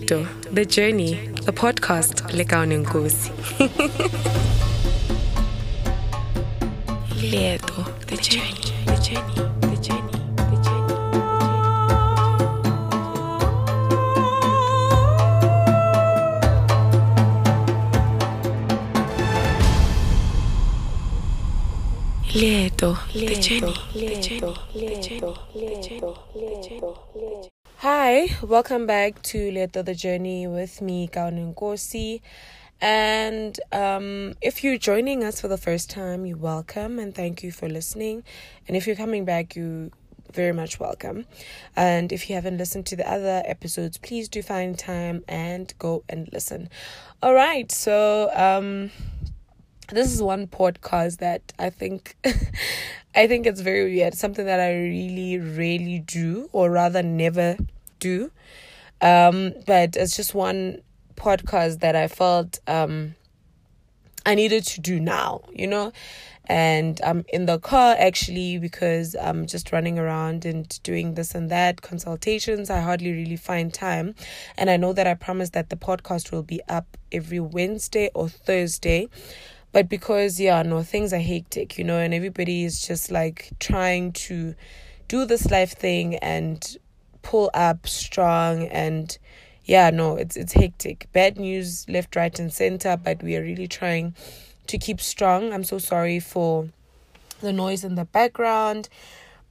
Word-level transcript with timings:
Lieto, 0.00 0.26
The 0.50 0.64
Journey, 0.64 1.28
the 1.44 1.52
podcast 1.52 2.22
Lekaon 2.32 2.72
Nkosi. 2.82 3.30
Lieto, 7.30 7.84
The 8.06 8.16
Journey, 8.16 8.72
The 8.86 8.96
Journey, 8.96 9.34
The 9.60 9.76
Journey, 9.76 10.16
The 10.36 10.56
Journey. 10.64 11.00
The 22.32 22.70
Journey, 22.70 22.96
The 23.12 23.34
Journey, 23.36 23.74
The 23.92 24.16
Journey, 24.22 24.54
The 24.72 24.96
Journey, 25.02 25.34
The 26.34 26.58
Journey. 26.68 27.59
Hi, 27.82 28.36
welcome 28.42 28.84
back 28.84 29.22
to 29.22 29.50
Leto 29.50 29.80
the 29.80 29.94
Journey 29.94 30.46
with 30.46 30.82
me, 30.82 31.08
Kaunin 31.08 31.54
Nkosi. 31.54 32.20
And 32.78 33.58
um, 33.72 34.34
if 34.42 34.62
you're 34.62 34.76
joining 34.76 35.24
us 35.24 35.40
for 35.40 35.48
the 35.48 35.56
first 35.56 35.88
time, 35.88 36.26
you're 36.26 36.36
welcome 36.36 36.98
and 36.98 37.14
thank 37.14 37.42
you 37.42 37.50
for 37.50 37.70
listening. 37.70 38.22
And 38.68 38.76
if 38.76 38.86
you're 38.86 38.96
coming 38.96 39.24
back, 39.24 39.56
you 39.56 39.92
very 40.30 40.52
much 40.52 40.78
welcome. 40.78 41.24
And 41.74 42.12
if 42.12 42.28
you 42.28 42.34
haven't 42.34 42.58
listened 42.58 42.84
to 42.84 42.96
the 42.96 43.10
other 43.10 43.42
episodes, 43.46 43.96
please 43.96 44.28
do 44.28 44.42
find 44.42 44.78
time 44.78 45.24
and 45.26 45.72
go 45.78 46.04
and 46.06 46.28
listen. 46.34 46.68
All 47.22 47.32
right, 47.32 47.72
so 47.72 48.30
um, 48.34 48.90
this 49.90 50.12
is 50.12 50.22
one 50.22 50.46
podcast 50.46 51.18
that 51.18 51.52
I 51.58 51.70
think 51.70 52.16
I 53.14 53.26
think 53.26 53.46
it's 53.46 53.60
very 53.60 53.84
weird. 53.84 54.14
Something 54.14 54.46
that 54.46 54.60
I 54.60 54.72
really, 54.74 55.38
really 55.38 55.98
do, 56.00 56.48
or 56.52 56.70
rather 56.70 57.02
never 57.02 57.56
do. 57.98 58.30
Um, 59.00 59.54
but 59.66 59.96
it's 59.96 60.16
just 60.16 60.34
one 60.34 60.82
podcast 61.16 61.80
that 61.80 61.96
I 61.96 62.08
felt 62.08 62.60
um 62.66 63.14
I 64.24 64.34
needed 64.34 64.64
to 64.66 64.80
do 64.80 65.00
now, 65.00 65.42
you 65.52 65.66
know. 65.66 65.92
And 66.46 67.00
I'm 67.04 67.24
in 67.32 67.46
the 67.46 67.60
car 67.60 67.94
actually 67.96 68.58
because 68.58 69.14
I'm 69.14 69.46
just 69.46 69.70
running 69.70 70.00
around 70.00 70.44
and 70.44 70.66
doing 70.82 71.14
this 71.14 71.34
and 71.34 71.48
that 71.50 71.80
consultations. 71.80 72.70
I 72.70 72.80
hardly 72.80 73.12
really 73.12 73.36
find 73.36 73.72
time. 73.72 74.16
And 74.58 74.68
I 74.68 74.76
know 74.76 74.92
that 74.92 75.06
I 75.06 75.14
promised 75.14 75.52
that 75.52 75.70
the 75.70 75.76
podcast 75.76 76.32
will 76.32 76.42
be 76.42 76.60
up 76.68 76.96
every 77.12 77.38
Wednesday 77.38 78.10
or 78.14 78.28
Thursday 78.28 79.08
but 79.72 79.88
because 79.88 80.40
yeah 80.40 80.62
no 80.62 80.82
things 80.82 81.12
are 81.12 81.18
hectic 81.20 81.78
you 81.78 81.84
know 81.84 81.98
and 81.98 82.12
everybody 82.14 82.64
is 82.64 82.86
just 82.86 83.10
like 83.10 83.50
trying 83.58 84.12
to 84.12 84.54
do 85.08 85.24
this 85.24 85.50
life 85.50 85.72
thing 85.72 86.16
and 86.16 86.76
pull 87.22 87.50
up 87.54 87.86
strong 87.86 88.66
and 88.68 89.18
yeah 89.64 89.90
no 89.90 90.16
it's 90.16 90.36
it's 90.36 90.52
hectic. 90.52 91.06
Bad 91.12 91.38
news 91.38 91.86
left 91.88 92.16
right 92.16 92.38
and 92.38 92.52
center 92.52 92.96
but 92.96 93.22
we 93.22 93.36
are 93.36 93.42
really 93.42 93.68
trying 93.68 94.14
to 94.66 94.78
keep 94.78 95.00
strong. 95.00 95.52
I'm 95.52 95.64
so 95.64 95.78
sorry 95.78 96.20
for 96.20 96.68
the 97.40 97.52
noise 97.52 97.84
in 97.84 97.94
the 97.94 98.04
background 98.04 98.88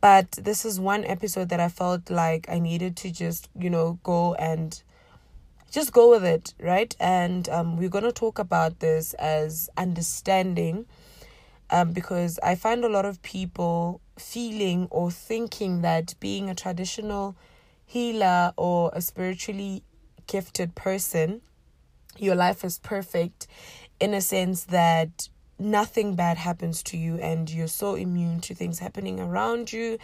but 0.00 0.30
this 0.32 0.64
is 0.64 0.78
one 0.78 1.04
episode 1.04 1.48
that 1.48 1.60
i 1.60 1.68
felt 1.68 2.10
like 2.10 2.46
i 2.48 2.58
needed 2.58 2.96
to 2.96 3.10
just 3.10 3.48
you 3.58 3.70
know 3.70 3.98
go 4.02 4.34
and 4.34 4.82
just 5.76 5.92
go 5.92 6.08
with 6.08 6.24
it, 6.24 6.54
right? 6.58 6.96
And 6.98 7.50
um, 7.50 7.76
we're 7.76 7.90
going 7.90 8.04
to 8.04 8.10
talk 8.10 8.38
about 8.38 8.80
this 8.80 9.12
as 9.12 9.68
understanding 9.76 10.86
um, 11.68 11.92
because 11.92 12.38
I 12.42 12.54
find 12.54 12.82
a 12.82 12.88
lot 12.88 13.04
of 13.04 13.20
people 13.20 14.00
feeling 14.18 14.88
or 14.90 15.10
thinking 15.10 15.82
that 15.82 16.14
being 16.18 16.48
a 16.48 16.54
traditional 16.54 17.36
healer 17.84 18.54
or 18.56 18.90
a 18.94 19.02
spiritually 19.02 19.82
gifted 20.26 20.74
person, 20.74 21.42
your 22.16 22.36
life 22.36 22.64
is 22.64 22.78
perfect 22.78 23.46
in 24.00 24.14
a 24.14 24.22
sense 24.22 24.64
that 24.64 25.28
nothing 25.58 26.14
bad 26.14 26.38
happens 26.38 26.82
to 26.84 26.96
you 26.96 27.16
and 27.16 27.50
you're 27.50 27.68
so 27.68 27.96
immune 27.96 28.40
to 28.40 28.54
things 28.54 28.78
happening 28.78 29.20
around 29.20 29.74
you 29.74 29.98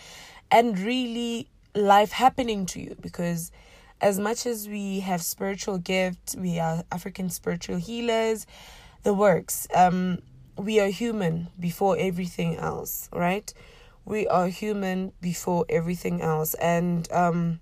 and 0.50 0.78
really 0.78 1.48
life 1.74 2.12
happening 2.12 2.66
to 2.66 2.78
you 2.78 2.94
because 3.00 3.50
as 4.02 4.18
much 4.18 4.46
as 4.46 4.68
we 4.68 5.00
have 5.00 5.22
spiritual 5.22 5.78
gifts, 5.78 6.34
we 6.36 6.58
are 6.58 6.82
African 6.90 7.30
spiritual 7.30 7.76
healers, 7.76 8.46
the 9.04 9.14
works. 9.14 9.68
Um, 9.74 10.18
we 10.56 10.80
are 10.80 10.88
human 10.88 11.48
before 11.58 11.96
everything 11.98 12.56
else, 12.56 13.08
right? 13.12 13.52
We 14.04 14.26
are 14.26 14.48
human 14.48 15.12
before 15.20 15.64
everything 15.68 16.20
else. 16.20 16.54
And 16.54 17.10
um, 17.12 17.60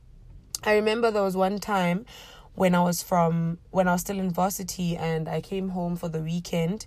I 0.64 0.74
remember 0.74 1.10
there 1.10 1.22
was 1.22 1.36
one 1.36 1.58
time 1.58 2.06
when 2.54 2.74
I 2.74 2.82
was 2.82 3.02
from 3.02 3.58
when 3.70 3.86
I 3.86 3.92
was 3.92 4.00
still 4.00 4.18
in 4.18 4.30
varsity 4.30 4.96
and 4.96 5.28
I 5.28 5.42
came 5.42 5.68
home 5.68 5.96
for 5.96 6.08
the 6.08 6.20
weekend. 6.20 6.86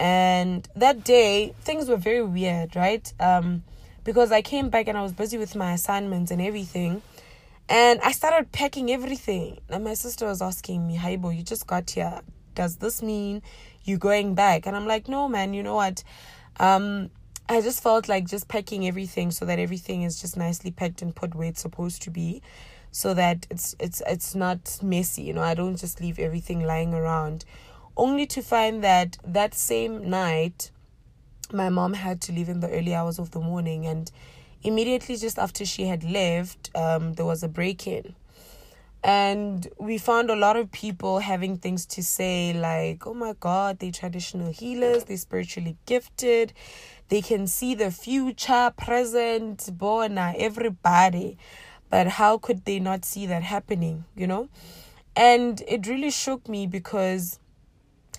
And 0.00 0.68
that 0.74 1.04
day 1.04 1.54
things 1.60 1.88
were 1.88 1.96
very 1.96 2.22
weird, 2.24 2.74
right? 2.74 3.12
Um, 3.20 3.62
because 4.02 4.32
I 4.32 4.42
came 4.42 4.68
back 4.68 4.88
and 4.88 4.98
I 4.98 5.02
was 5.02 5.12
busy 5.12 5.38
with 5.38 5.54
my 5.54 5.74
assignments 5.74 6.32
and 6.32 6.42
everything 6.42 7.02
and 7.70 8.00
I 8.02 8.10
started 8.10 8.50
packing 8.50 8.90
everything. 8.90 9.60
And 9.68 9.84
my 9.84 9.94
sister 9.94 10.26
was 10.26 10.42
asking 10.42 10.86
me, 10.86 10.98
Haibo, 10.98 11.34
you 11.34 11.44
just 11.44 11.66
got 11.68 11.88
here. 11.88 12.20
Does 12.56 12.76
this 12.76 13.00
mean 13.00 13.42
you're 13.84 13.96
going 13.98 14.34
back? 14.34 14.66
And 14.66 14.76
I'm 14.76 14.86
like, 14.86 15.08
no, 15.08 15.28
man, 15.28 15.54
you 15.54 15.62
know 15.62 15.76
what? 15.76 16.02
Um, 16.58 17.10
I 17.48 17.60
just 17.60 17.80
felt 17.80 18.08
like 18.08 18.28
just 18.28 18.48
packing 18.48 18.86
everything 18.86 19.30
so 19.30 19.44
that 19.44 19.60
everything 19.60 20.02
is 20.02 20.20
just 20.20 20.36
nicely 20.36 20.72
packed 20.72 21.00
and 21.00 21.14
put 21.14 21.34
where 21.34 21.48
it's 21.48 21.62
supposed 21.62 22.02
to 22.02 22.10
be 22.10 22.42
so 22.90 23.14
that 23.14 23.46
it's 23.50 23.76
it's 23.78 24.02
it's 24.06 24.34
not 24.34 24.78
messy 24.82 25.22
you 25.22 25.32
know 25.32 25.42
i 25.42 25.54
don't 25.54 25.76
just 25.76 26.00
leave 26.00 26.18
everything 26.18 26.66
lying 26.66 26.92
around 26.92 27.44
only 27.96 28.26
to 28.26 28.42
find 28.42 28.82
that 28.82 29.16
that 29.24 29.54
same 29.54 30.10
night 30.10 30.72
my 31.52 31.68
mom 31.68 31.92
had 31.92 32.20
to 32.20 32.32
leave 32.32 32.48
in 32.48 32.58
the 32.58 32.70
early 32.70 32.94
hours 32.94 33.18
of 33.18 33.30
the 33.30 33.40
morning 33.40 33.86
and 33.86 34.10
immediately 34.62 35.16
just 35.16 35.38
after 35.38 35.64
she 35.64 35.86
had 35.86 36.04
left, 36.04 36.70
um, 36.74 37.14
there 37.14 37.26
was 37.26 37.42
a 37.42 37.48
break 37.48 37.86
in. 37.86 38.14
And 39.02 39.66
we 39.78 39.96
found 39.96 40.30
a 40.30 40.36
lot 40.36 40.56
of 40.56 40.70
people 40.70 41.20
having 41.20 41.56
things 41.56 41.86
to 41.86 42.02
say 42.02 42.52
like, 42.52 43.06
oh 43.06 43.14
my 43.14 43.34
God, 43.40 43.78
they're 43.78 43.90
traditional 43.90 44.52
healers, 44.52 45.04
they're 45.04 45.16
spiritually 45.16 45.76
gifted, 45.86 46.52
they 47.08 47.22
can 47.22 47.46
see 47.46 47.74
the 47.74 47.90
future, 47.90 48.72
present, 48.76 49.70
bona, 49.72 50.34
everybody. 50.36 51.38
But 51.88 52.08
how 52.08 52.36
could 52.38 52.66
they 52.66 52.78
not 52.78 53.04
see 53.04 53.26
that 53.26 53.42
happening, 53.42 54.04
you 54.14 54.26
know? 54.26 54.48
And 55.16 55.62
it 55.66 55.86
really 55.86 56.10
shook 56.10 56.48
me 56.48 56.66
because 56.66 57.40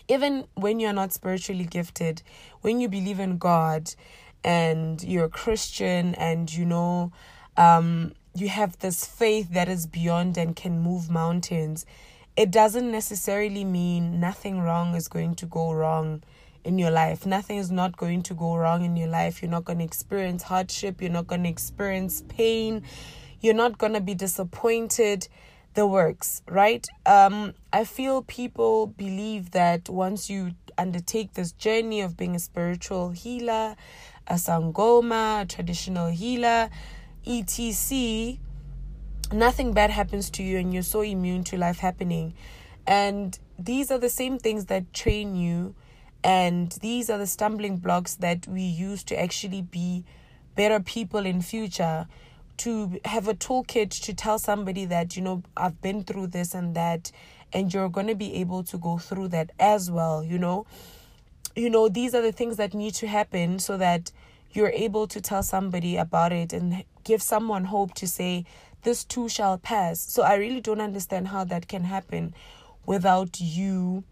even 0.08 0.46
when 0.56 0.80
you're 0.80 0.94
not 0.94 1.14
spiritually 1.14 1.64
gifted, 1.64 2.22
when 2.62 2.82
you 2.82 2.90
believe 2.90 3.20
in 3.20 3.38
God, 3.38 3.94
and 4.44 5.04
you're 5.04 5.26
a 5.26 5.30
Christian 5.30 6.16
and 6.16 6.52
you 6.54 6.66
know 6.66 7.12
um, 7.58 8.14
you 8.34 8.50
have 8.50 8.80
this 8.80 9.06
faith 9.06 9.50
that 9.52 9.68
is 9.68 9.86
beyond 9.86 10.38
and 10.38 10.56
can 10.56 10.80
move 10.80 11.10
mountains, 11.10 11.86
it 12.36 12.50
doesn't 12.50 12.92
necessarily 12.92 13.64
mean 13.64 14.20
nothing 14.20 14.62
wrong 14.62 14.96
is 14.96 15.08
going 15.08 15.36
to 15.36 15.46
go 15.46 15.74
wrong 15.74 16.24
in 16.64 16.78
your 16.78 16.92
life. 16.92 17.26
Nothing 17.26 17.58
is 17.58 17.72
not 17.72 17.98
going 17.98 18.24
to 18.24 18.34
go 18.34 18.56
wrong 18.56 18.86
in 18.86 18.96
your 18.96 19.10
life. 19.10 19.42
You're 19.42 19.52
not 19.52 19.66
going 19.66 19.80
to 19.80 19.86
experience 19.86 20.44
hardship. 20.44 21.02
You're 21.02 21.12
not 21.12 21.28
going 21.28 21.44
to 21.44 21.50
experience 21.50 22.24
pain. 22.30 22.84
You're 23.42 23.54
not 23.54 23.78
going 23.78 23.94
to 23.94 24.02
be 24.02 24.14
disappointed. 24.14 25.28
The 25.74 25.88
works, 25.88 26.42
right? 26.50 26.86
Um, 27.06 27.54
I 27.72 27.86
feel 27.86 28.24
people 28.24 28.88
believe 28.88 29.52
that 29.52 29.88
once 29.88 30.30
you 30.30 30.52
undertake 30.78 31.34
this 31.34 31.54
journey 31.54 32.02
of 32.02 32.18
being 32.18 32.36
a 32.36 32.40
spiritual 32.40 33.12
healer, 33.12 33.78
a 34.32 34.36
sangoma, 34.36 35.42
a 35.42 35.46
traditional 35.46 36.08
healer, 36.08 36.70
etc., 37.28 38.38
nothing 39.34 39.74
bad 39.74 39.90
happens 39.90 40.30
to 40.30 40.42
you 40.42 40.58
and 40.58 40.74
you're 40.74 40.84
so 40.84 41.02
immune 41.02 41.44
to 41.44 41.58
life 41.58 41.80
happening. 41.80 42.34
And 42.88 43.38
these 43.60 43.92
are 43.92 43.98
the 43.98 44.10
same 44.10 44.40
things 44.40 44.66
that 44.66 44.94
train 44.94 45.36
you, 45.36 45.76
and 46.24 46.72
these 46.82 47.10
are 47.10 47.18
the 47.18 47.28
stumbling 47.28 47.78
blocks 47.78 48.16
that 48.16 48.48
we 48.48 48.62
use 48.62 49.04
to 49.06 49.20
actually 49.20 49.62
be 49.62 50.06
better 50.56 50.80
people 50.80 51.26
in 51.26 51.42
future 51.42 52.08
to 52.58 53.00
have 53.06 53.28
a 53.28 53.34
toolkit 53.34 53.90
to 53.90 54.14
tell 54.14 54.38
somebody 54.38 54.86
that 54.86 55.16
you 55.16 55.22
know 55.22 55.42
I've 55.56 55.82
been 55.82 56.04
through 56.04 56.28
this 56.28 56.54
and 56.54 56.76
that 56.76 57.12
and 57.54 57.74
you're 57.74 57.90
going 57.90 58.08
to 58.08 58.16
be 58.16 58.36
able 58.36 58.64
to 58.66 58.78
go 58.78 58.98
through 58.98 59.30
that 59.30 59.52
as 59.60 59.90
well 59.90 60.24
you 60.24 60.38
know 60.38 60.68
you 61.56 61.70
know, 61.70 61.90
these 61.90 62.14
are 62.16 62.22
the 62.22 62.32
things 62.32 62.58
that 62.58 62.74
need 62.74 62.94
to 62.96 63.08
happen 63.08 63.60
so 63.60 63.78
that 63.78 64.12
you're 64.52 64.70
able 64.70 65.08
to 65.08 65.22
tell 65.22 65.44
somebody 65.44 65.98
about 65.98 66.32
it 66.32 66.54
and 66.54 66.84
give 67.04 67.22
someone 67.22 67.66
hope 67.66 67.94
to 67.96 68.08
say, 68.08 68.46
this 68.84 69.04
too 69.04 69.30
shall 69.30 69.58
pass. 69.58 70.00
So 70.00 70.24
I 70.24 70.36
really 70.36 70.62
don't 70.62 70.82
understand 70.82 71.30
how 71.30 71.44
that 71.46 71.68
can 71.68 71.84
happen 71.84 72.34
without 72.86 73.40
you 73.40 74.04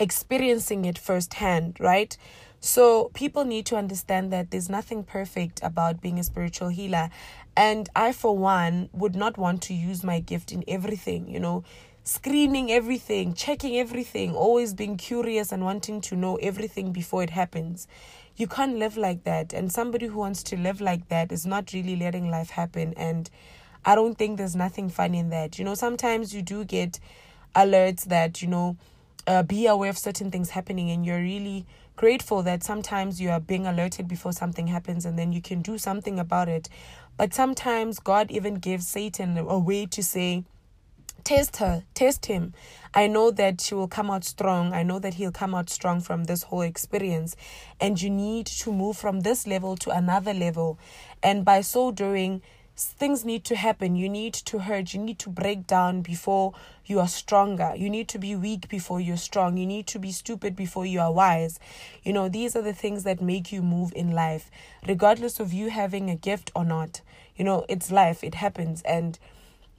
experiencing 0.00 0.84
it 0.84 0.98
firsthand, 0.98 1.78
right? 1.78 2.16
So 2.60 3.10
people 3.12 3.44
need 3.44 3.66
to 3.66 3.76
understand 3.76 4.32
that 4.32 4.50
there's 4.50 4.68
nothing 4.68 5.04
perfect 5.04 5.60
about 5.62 6.00
being 6.00 6.18
a 6.18 6.24
spiritual 6.24 6.68
healer. 6.68 7.10
And 7.56 7.88
I, 7.94 8.12
for 8.12 8.36
one, 8.36 8.88
would 8.92 9.14
not 9.14 9.36
want 9.36 9.62
to 9.62 9.74
use 9.74 10.02
my 10.02 10.20
gift 10.20 10.52
in 10.52 10.64
everything, 10.66 11.28
you 11.28 11.40
know, 11.40 11.64
screening 12.04 12.70
everything, 12.72 13.34
checking 13.34 13.76
everything, 13.78 14.34
always 14.34 14.74
being 14.74 14.96
curious 14.96 15.52
and 15.52 15.64
wanting 15.64 16.00
to 16.00 16.16
know 16.16 16.36
everything 16.36 16.92
before 16.92 17.22
it 17.22 17.30
happens. 17.30 17.86
You 18.36 18.46
can't 18.46 18.78
live 18.78 18.96
like 18.96 19.24
that. 19.24 19.52
And 19.52 19.70
somebody 19.72 20.06
who 20.06 20.18
wants 20.18 20.42
to 20.44 20.56
live 20.56 20.80
like 20.80 21.08
that 21.08 21.30
is 21.30 21.46
not 21.46 21.72
really 21.72 21.96
letting 21.96 22.30
life 22.30 22.50
happen. 22.50 22.94
And 22.96 23.30
I 23.84 23.94
don't 23.94 24.16
think 24.16 24.38
there's 24.38 24.56
nothing 24.56 24.88
fun 24.88 25.14
in 25.14 25.30
that. 25.30 25.58
You 25.58 25.64
know, 25.64 25.74
sometimes 25.74 26.34
you 26.34 26.42
do 26.42 26.64
get 26.64 26.98
alerts 27.54 28.04
that, 28.04 28.42
you 28.42 28.48
know, 28.48 28.76
uh, 29.26 29.42
be 29.42 29.66
aware 29.66 29.90
of 29.90 29.98
certain 29.98 30.30
things 30.30 30.50
happening 30.50 30.90
and 30.90 31.06
you're 31.06 31.20
really 31.20 31.64
grateful 31.94 32.42
that 32.42 32.64
sometimes 32.64 33.20
you 33.20 33.30
are 33.30 33.38
being 33.38 33.66
alerted 33.66 34.08
before 34.08 34.32
something 34.32 34.66
happens 34.66 35.04
and 35.04 35.16
then 35.16 35.32
you 35.32 35.40
can 35.40 35.62
do 35.62 35.78
something 35.78 36.18
about 36.18 36.48
it. 36.48 36.68
But 37.16 37.34
sometimes 37.34 38.00
God 38.00 38.30
even 38.30 38.54
gives 38.54 38.88
Satan 38.88 39.36
a 39.38 39.58
way 39.58 39.86
to 39.86 40.02
say, 40.02 40.44
Test 41.24 41.56
her, 41.58 41.84
test 41.94 42.26
him. 42.26 42.52
I 42.94 43.06
know 43.06 43.30
that 43.30 43.60
she 43.60 43.74
will 43.74 43.88
come 43.88 44.10
out 44.10 44.24
strong. 44.24 44.72
I 44.72 44.82
know 44.82 44.98
that 44.98 45.14
he'll 45.14 45.32
come 45.32 45.54
out 45.54 45.70
strong 45.70 46.00
from 46.00 46.24
this 46.24 46.42
whole 46.44 46.62
experience. 46.62 47.36
And 47.80 48.00
you 48.00 48.10
need 48.10 48.46
to 48.46 48.72
move 48.72 48.96
from 48.96 49.20
this 49.20 49.46
level 49.46 49.76
to 49.78 49.90
another 49.90 50.34
level. 50.34 50.78
And 51.22 51.44
by 51.44 51.60
so 51.60 51.92
doing, 51.92 52.42
things 52.76 53.24
need 53.24 53.44
to 53.44 53.56
happen. 53.56 53.94
You 53.94 54.08
need 54.08 54.34
to 54.34 54.58
hurt. 54.60 54.94
You 54.94 55.00
need 55.00 55.18
to 55.20 55.30
break 55.30 55.66
down 55.66 56.02
before 56.02 56.54
you 56.84 56.98
are 56.98 57.08
stronger. 57.08 57.72
You 57.76 57.88
need 57.88 58.08
to 58.08 58.18
be 58.18 58.34
weak 58.34 58.68
before 58.68 59.00
you're 59.00 59.16
strong. 59.16 59.56
You 59.56 59.66
need 59.66 59.86
to 59.88 59.98
be 59.98 60.10
stupid 60.10 60.56
before 60.56 60.86
you 60.86 61.00
are 61.00 61.12
wise. 61.12 61.60
You 62.02 62.12
know, 62.12 62.28
these 62.28 62.56
are 62.56 62.62
the 62.62 62.72
things 62.72 63.04
that 63.04 63.22
make 63.22 63.52
you 63.52 63.62
move 63.62 63.92
in 63.94 64.10
life, 64.10 64.50
regardless 64.88 65.38
of 65.38 65.52
you 65.52 65.70
having 65.70 66.10
a 66.10 66.16
gift 66.16 66.50
or 66.54 66.64
not. 66.64 67.00
You 67.36 67.44
know, 67.44 67.64
it's 67.68 67.92
life, 67.92 68.24
it 68.24 68.34
happens. 68.34 68.82
And 68.82 69.18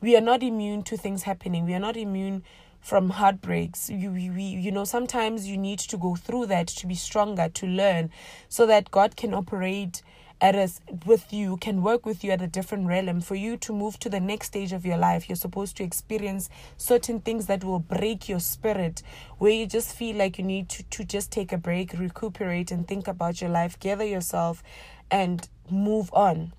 we 0.03 0.17
are 0.17 0.21
not 0.21 0.44
immune 0.44 0.83
to 0.83 0.97
things 0.97 1.23
happening. 1.23 1.65
We 1.65 1.73
are 1.73 1.79
not 1.79 1.95
immune 1.95 2.44
from 2.81 3.11
heartbreaks. 3.11 3.89
You, 3.89 4.11
we, 4.11 4.29
we, 4.29 4.44
you 4.44 4.69
know, 4.69 4.83
sometimes 4.83 5.47
you 5.47 5.57
need 5.57 5.79
to 5.79 5.95
go 5.95 6.17
through 6.17 6.47
that 6.47 6.67
to 6.67 6.88
be 6.88 6.95
stronger, 6.95 7.47
to 7.47 7.65
learn, 7.65 8.09
so 8.50 8.65
that 8.65 8.91
God 8.91 9.15
can 9.15 9.33
operate 9.33 10.01
at 10.41 10.55
us 10.55 10.81
with 11.05 11.31
you 11.31 11.55
can 11.55 11.81
work 11.81 12.05
with 12.05 12.21
you 12.21 12.31
at 12.31 12.41
a 12.41 12.47
different 12.47 12.85
realm 12.85 13.21
for 13.21 13.35
you 13.35 13.55
to 13.55 13.71
move 13.71 13.97
to 13.97 14.09
the 14.09 14.19
next 14.19 14.47
stage 14.47 14.73
of 14.73 14.85
your 14.85 14.97
life 14.97 15.29
you're 15.29 15.38
supposed 15.38 15.77
to 15.77 15.83
experience 15.83 16.50
certain 16.75 17.19
things 17.21 17.45
that 17.45 17.63
will 17.63 17.79
break 17.79 18.27
your 18.27 18.41
spirit 18.41 19.01
where 19.38 19.51
you 19.51 19.65
just 19.65 19.95
feel 19.95 20.17
like 20.17 20.38
you 20.38 20.44
need 20.44 20.67
to, 20.67 20.83
to 20.89 21.05
just 21.05 21.31
take 21.31 21.53
a 21.53 21.57
break 21.57 21.94
recuperate 21.94 22.71
and 22.71 22.88
think 22.88 23.07
about 23.07 23.39
your 23.39 23.50
life 23.50 23.79
gather 23.79 24.03
yourself 24.03 24.61
and 25.09 25.47
move 25.69 26.09
on 26.11 26.51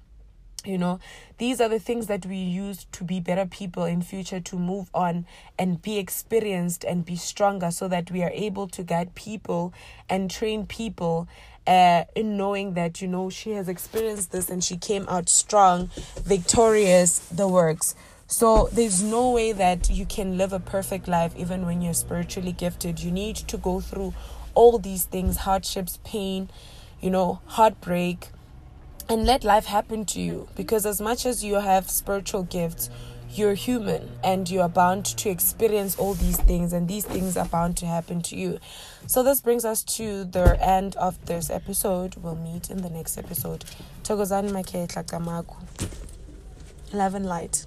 you 0.66 0.78
know 0.78 1.00
these 1.38 1.60
are 1.60 1.68
the 1.68 1.78
things 1.78 2.06
that 2.06 2.24
we 2.26 2.36
use 2.36 2.86
to 2.92 3.04
be 3.04 3.20
better 3.20 3.46
people 3.46 3.84
in 3.84 4.02
future 4.02 4.40
to 4.40 4.56
move 4.56 4.88
on 4.94 5.26
and 5.58 5.82
be 5.82 5.98
experienced 5.98 6.84
and 6.84 7.04
be 7.04 7.16
stronger 7.16 7.70
so 7.70 7.88
that 7.88 8.10
we 8.10 8.22
are 8.22 8.30
able 8.32 8.68
to 8.68 8.82
guide 8.82 9.14
people 9.14 9.72
and 10.08 10.30
train 10.30 10.66
people 10.66 11.28
uh, 11.66 12.04
in 12.14 12.36
knowing 12.36 12.74
that 12.74 13.00
you 13.00 13.08
know 13.08 13.30
she 13.30 13.52
has 13.52 13.68
experienced 13.68 14.32
this 14.32 14.50
and 14.50 14.62
she 14.62 14.76
came 14.76 15.06
out 15.08 15.28
strong, 15.28 15.90
victorious, 16.22 17.18
the 17.30 17.48
works. 17.48 17.94
So 18.26 18.68
there's 18.72 19.02
no 19.02 19.30
way 19.30 19.52
that 19.52 19.90
you 19.90 20.06
can 20.06 20.36
live 20.38 20.52
a 20.52 20.60
perfect 20.60 21.08
life 21.08 21.34
even 21.36 21.66
when 21.66 21.82
you're 21.82 21.94
spiritually 21.94 22.52
gifted. 22.52 23.00
You 23.00 23.10
need 23.10 23.36
to 23.36 23.56
go 23.56 23.80
through 23.80 24.14
all 24.54 24.78
these 24.78 25.04
things 25.04 25.38
hardships, 25.38 25.98
pain, 26.04 26.48
you 27.00 27.10
know, 27.10 27.40
heartbreak, 27.46 28.28
and 29.08 29.26
let 29.26 29.44
life 29.44 29.66
happen 29.66 30.04
to 30.06 30.20
you. 30.20 30.48
Because 30.56 30.86
as 30.86 31.00
much 31.00 31.26
as 31.26 31.44
you 31.44 31.54
have 31.54 31.90
spiritual 31.90 32.44
gifts, 32.44 32.90
you're 33.30 33.54
human 33.54 34.08
and 34.22 34.48
you 34.48 34.60
are 34.60 34.68
bound 34.68 35.04
to 35.04 35.28
experience 35.28 35.98
all 35.98 36.14
these 36.14 36.36
things 36.36 36.72
and 36.72 36.86
these 36.86 37.04
things 37.04 37.36
are 37.36 37.46
bound 37.46 37.76
to 37.78 37.86
happen 37.86 38.22
to 38.22 38.36
you. 38.36 38.58
So 39.06 39.22
this 39.22 39.40
brings 39.40 39.64
us 39.64 39.82
to 39.96 40.24
the 40.24 40.56
end 40.64 40.94
of 40.96 41.24
this 41.26 41.50
episode. 41.50 42.14
We'll 42.16 42.36
meet 42.36 42.70
in 42.70 42.82
the 42.82 42.90
next 42.90 43.18
episode. 43.18 43.64
Thokozani 44.04 44.50
makhetla 44.50 45.04
kamaku 45.04 45.56
love 46.92 47.14
and 47.16 47.26
light 47.26 47.64